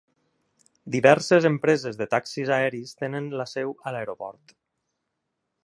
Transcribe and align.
Diverses 0.95 1.47
empreses 1.49 1.99
de 1.99 2.07
taxis 2.13 2.51
aeris 2.57 2.95
tenen 3.03 3.29
la 3.43 3.47
seu 3.53 3.77
a 3.91 3.95
l'aeroport. 3.97 4.57